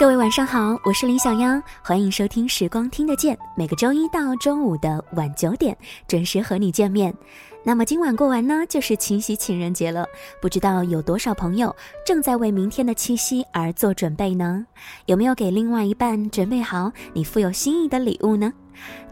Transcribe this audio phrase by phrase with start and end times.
[0.00, 5.76] 各位晚上好，我是林小央，欢迎收听《时光听得见》，每个周一到周五的晚九点
[6.08, 7.14] 准时和你见面。
[7.62, 10.06] 那么今晚过完呢，就是七夕情人节了，
[10.40, 11.76] 不知道有多少朋友
[12.06, 14.64] 正在为明天的七夕而做准备呢？
[15.04, 18.50] 有没有给另外一半准备好你富有心意的礼物呢？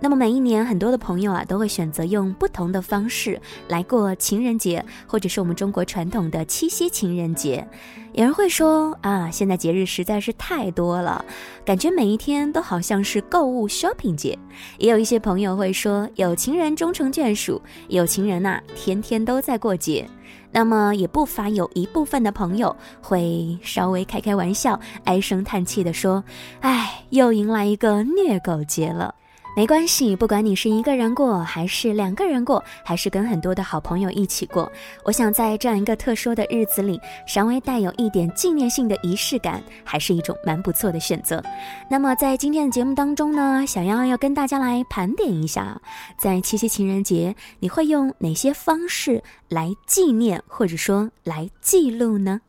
[0.01, 7.67] 那么每一年，很多的朋友啊，都会选择用不同的方式来过情人节，或者是我们中国传统的七夕情人节。
[8.13, 11.25] 有人会说啊，现在节日实在是太多了，
[11.65, 14.39] 感觉每一天都好像是购物 shopping 节。
[14.79, 20.09] 也有一些朋友会说，有情人终成眷属，有情人呐，天天都在过节。
[20.51, 26.25] 那么也不乏有一部分的朋友会稍微开开玩笑，唉声叹气的说
[26.61, 29.15] ：“唉，又迎来一个虐狗节了。”
[29.57, 34.71] 没关系，不管你是一个人过，还是两个人过，还是跟很多的好朋友一起过，
[35.03, 41.43] 我想在这样一个特殊的日子里，稍微带有一点纪念性的仪式感，还是一种蛮不错的选择。
[41.91, 45.81] 那么在今天的节目当中呢，小妖要跟大家来盘点一下，
[46.17, 52.41] 在七夕情人节，你会用哪些方式来纪念，或者说来记录呢？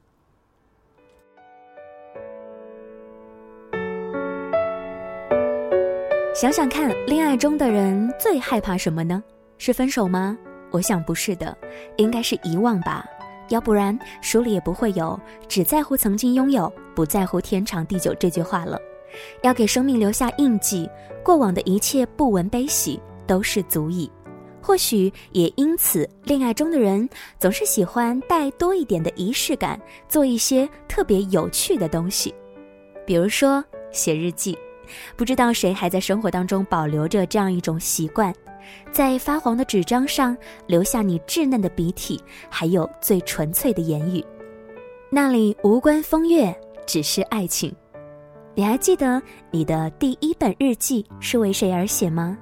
[6.42, 9.22] 想想看，恋爱中的人最害怕什么呢？
[9.58, 10.38] 是分手吗？
[10.72, 11.54] 我想不是的，
[11.98, 13.06] 应该是遗忘吧。
[13.50, 18.80] 要不然书里也不会有“只在乎曾经拥有，不在乎天长地久”这句话了。
[19.42, 20.90] 要给生命留下印记，
[21.26, 24.10] 过往的一切不闻悲喜都是足矣。
[24.62, 32.34] 或许也因此，恋爱中的人总是喜欢带多一点的仪式感，做一些特别有趣的东西，
[33.06, 34.58] 比如说写日记。
[35.16, 38.34] 不知道谁还在生活当中保留着这样一种习惯，
[38.92, 40.36] 在发黄的纸张上
[40.68, 44.24] 留下你稚嫩的笔体，还有最纯粹的言语，
[45.12, 47.74] 那里无关风月，只是爱情。
[48.56, 52.38] 你还记得你的第一本日记是为谁而写吗？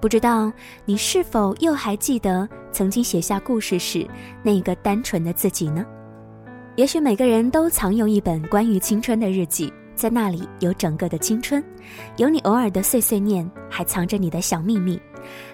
[0.00, 0.52] 不知道
[0.84, 4.06] 你是否又还记得曾经写下故事时
[4.42, 5.84] 那个单纯的自己呢？
[6.76, 9.72] 也许每个人都藏有一本关于青春的日记。
[9.96, 11.64] 在那里有整个的青春，
[12.18, 15.00] 有你偶尔的碎碎念，还藏着你的小秘密。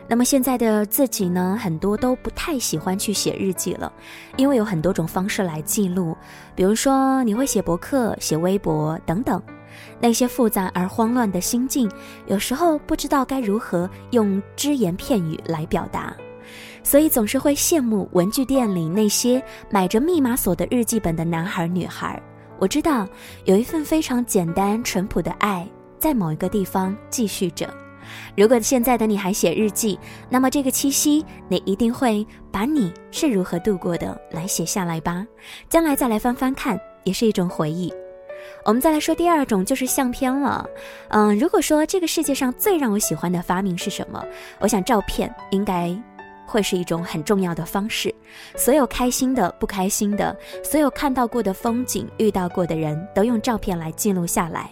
[0.06, 1.56] 那么现在的自己呢？
[1.58, 3.90] 很多都不太喜欢去写日记了，
[4.36, 6.14] 因为有很多种方式来记录，
[6.54, 9.40] 比如说你会写博客、写微博等等。
[9.98, 11.90] 那些复杂而慌乱的心境，
[12.26, 16.14] 有时候不知道该如何用只言片语来表达，
[16.82, 22.20] 所以总是会羡慕文具店里那些买着密码锁的日记本的男孩女孩。
[22.62, 23.08] 我知道
[23.44, 25.68] 有一份非常简单淳朴的爱
[25.98, 27.68] 在某一个地方继续着。
[28.36, 29.98] 如果现在的你还写日记，
[30.30, 35.26] 那么这个七夕你一定会把你是如何度过的来写下来吧。
[35.68, 37.92] 将来再来翻翻看，也是一种回忆。
[38.64, 40.64] 我们再来说第二种，就是相片了。
[41.08, 44.24] 嗯，如果说这个世界上最让我喜欢的发明是什么，
[44.60, 46.00] 我想照片应该。
[46.52, 48.14] 会是一种很重要的方式，
[48.56, 54.70] 所有开心的、不开心的，所有看到过的风景、遇到过的人都用照片来记录下来。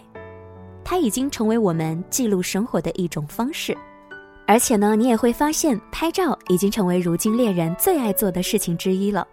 [0.83, 3.75] 它已经成为我们记录生活的一种方式，
[4.45, 9.27] 而且呢，你也会发现，拍照已经成为如今恋人最爱做的事情之一了。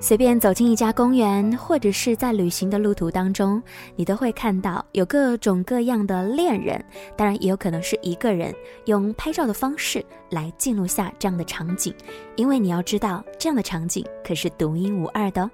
[0.00, 3.62] 随便走进一家公园，或者是在旅行的路途当中，
[3.94, 6.84] 你都会看到有各种各样的恋人，
[7.16, 8.54] 当然也有可能是一个人
[8.86, 11.94] 用拍照的方式来记录下这样的场景，
[12.36, 15.48] 因为你要知道，这样的场景可是独一无二的。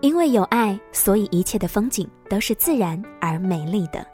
[0.00, 4.06] 因为有爱，所以一切的风景都是自然而美丽的。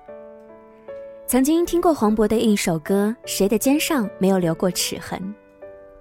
[1.26, 5.34] 曾经听过黄渤的一首歌，谁的肩上没有留过齿痕？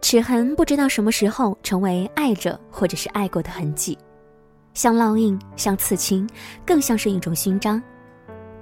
[0.03, 3.97] 齿痕不知道什么时候成为爱着或者是爱过的痕迹，
[4.73, 6.27] 像烙印，像刺青，
[6.65, 7.81] 更像是一种勋章。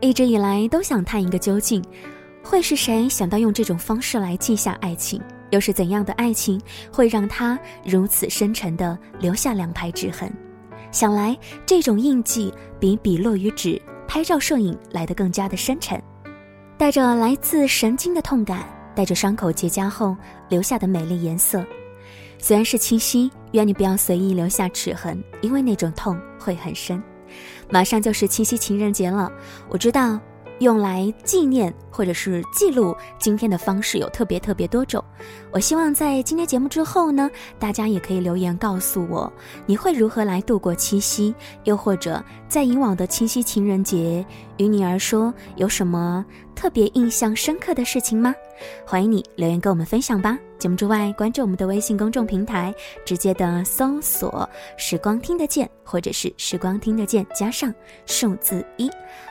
[0.01, 1.83] 一直以来都想探一个究竟，
[2.43, 5.19] 会是谁想到用这种方式来记下爱情？
[5.49, 6.61] 又是怎样的爱情
[6.93, 10.31] 会让他如此深沉的留下两排指痕？
[10.91, 15.99] 想来这种印记比笔落于纸、拍照摄影来得更加的深沉，
[16.77, 18.63] 带着来自神经的痛感。
[18.95, 20.15] 带着伤口结痂后
[20.49, 21.65] 留下的美丽颜色，
[22.37, 27.01] 虽然是七夕，愿你不要随意留下齿痕，因为那种痛会很深。
[27.69, 29.31] 马上就是七夕情人节了，
[29.69, 30.19] 我知道。
[30.59, 35.03] 用来纪念或者是记录今天的方式有特别特别多种。
[35.51, 37.27] 我希望在今天节目之后呢，
[37.57, 39.33] 大家也可以留言告诉我，
[39.65, 41.33] 你会如何来度过七夕？
[41.63, 44.23] 又或者在以往的七夕情人节
[44.57, 46.23] 于你而说有什么
[46.55, 48.33] 特别印象深刻的事情吗？
[48.85, 50.37] 欢迎你留言跟我们分享吧。
[50.59, 52.71] 节目之外，关注我们的微信公众平台，
[53.03, 57.73] 直接的搜索“时光听得见”或者是“时光听得见”加上
[58.05, 58.87] 数字一。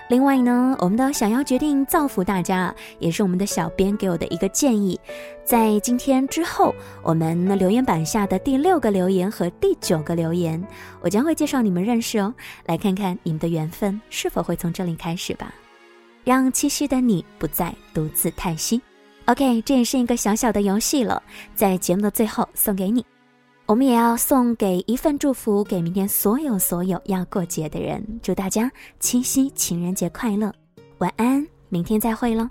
[0.09, 4.99] 另外呢，我们的想要决定造福大家，也是我们的小编给我的一个建议。
[5.45, 10.61] 在今天之后，我们留言板下的第六个留言和第九个留言，
[11.01, 12.35] 我将会介绍你们认识哦。
[12.67, 15.55] 来看看你们的缘分是否会从这里开始吧。
[16.25, 18.81] 让七夕的你不再独自叹息。
[19.27, 21.23] OK，这也是一个小小的游戏了，
[21.55, 23.05] 在节目的最后送给你。
[23.67, 28.69] 我们也要送给一份祝福给明天所有所有要过节的人，祝大家
[28.99, 30.53] 七夕情人节快乐，
[30.99, 32.49] 晚安，明天再会喽。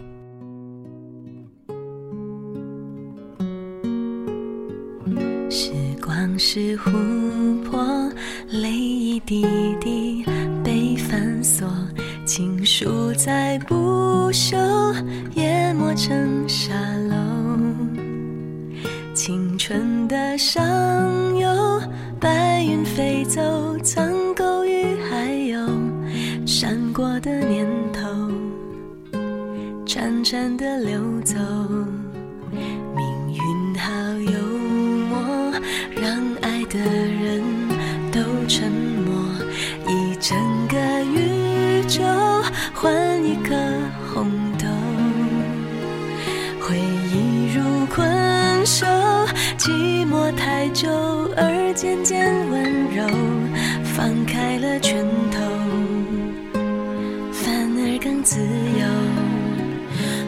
[5.50, 8.10] 时光是琥珀，
[8.48, 9.46] 泪一滴
[9.82, 10.24] 滴
[10.64, 11.68] 被反锁，
[12.80, 14.56] 住在不朽，
[15.36, 16.74] 淹没成沙
[17.10, 17.18] 漏。
[19.14, 20.64] 青春的上
[21.38, 21.82] 游，
[22.22, 23.42] 白云飞走，
[23.80, 25.68] 苍狗与海鸥
[26.48, 28.08] 闪过的念头，
[29.86, 31.36] 潺潺的流走。
[42.82, 42.94] 换
[43.26, 43.54] 一颗
[44.14, 44.66] 红豆，
[46.62, 47.62] 回忆如
[47.94, 48.88] 困兽。
[49.58, 50.88] 寂寞太久，
[51.36, 52.64] 而渐渐温
[52.96, 53.04] 柔，
[53.84, 55.42] 放开了拳头，
[57.34, 58.88] 反而更自由。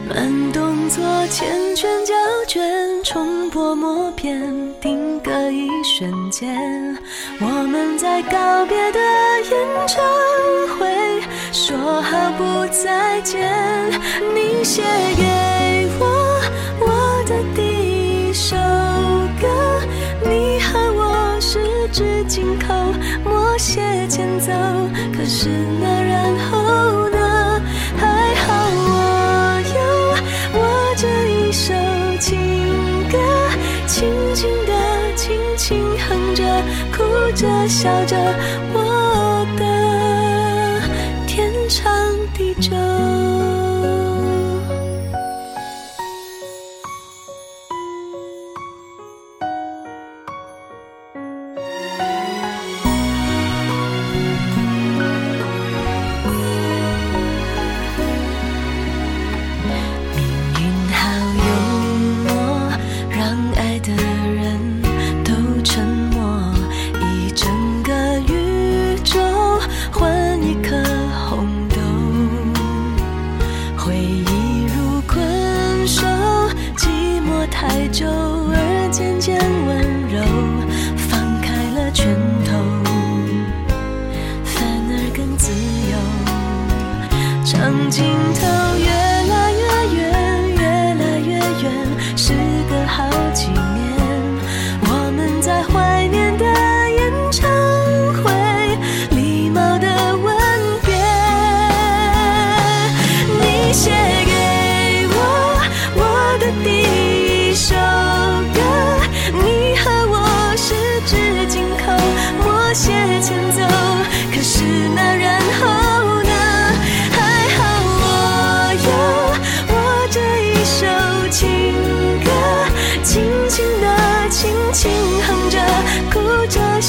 [0.09, 2.13] 慢动作缱绻胶
[2.49, 2.61] 卷，
[3.05, 4.37] 冲破默片，
[4.81, 6.53] 定格一瞬间。
[7.39, 8.99] 我们在告别的
[9.49, 10.03] 演唱
[10.77, 10.90] 会，
[11.51, 13.41] 说好不再见。
[14.33, 14.81] 你写
[15.17, 16.41] 给我
[16.79, 18.55] 我的第一首。
[19.41, 19.47] 歌，
[20.23, 21.59] 你和我十
[21.89, 22.73] 指紧扣，
[23.29, 24.51] 默写前奏。
[25.17, 25.49] 可是
[25.81, 27.61] 那然后呢？
[27.97, 29.79] 还好我有
[30.59, 30.59] 我
[30.95, 31.73] 这一首
[32.19, 32.37] 情
[33.09, 33.17] 歌，
[33.87, 34.71] 轻轻地，
[35.15, 35.77] 轻轻
[36.07, 36.43] 哼着，
[36.95, 37.03] 哭
[37.35, 38.15] 着笑着，
[38.73, 39.90] 我的
[41.71, 41.87] 长
[42.33, 43.50] 地久。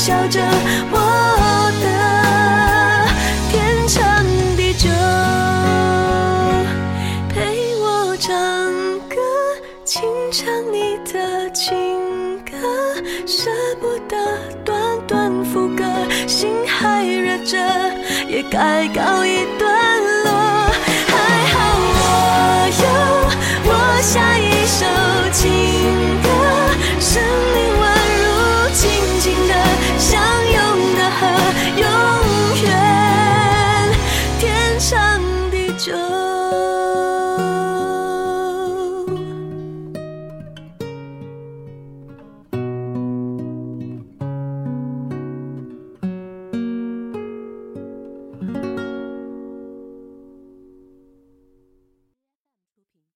[0.03, 0.41] 笑着，
[0.91, 0.99] 我
[1.81, 1.87] 的
[3.53, 4.89] 天长地久，
[7.29, 8.29] 陪我唱
[9.09, 9.15] 歌，
[9.85, 11.73] 清唱你的情
[12.41, 12.51] 歌，
[13.29, 13.49] 舍
[13.81, 14.17] 不得
[14.65, 15.85] 短短副歌，
[16.27, 17.57] 心还热着，
[18.29, 19.62] 也该告一段。